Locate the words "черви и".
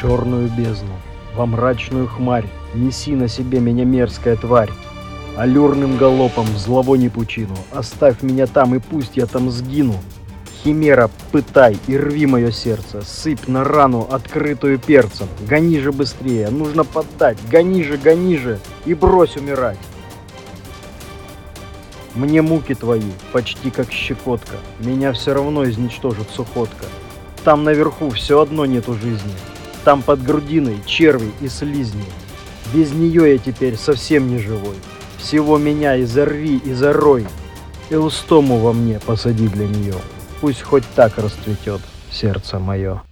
30.86-31.48